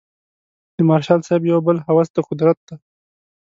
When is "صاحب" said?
1.27-1.43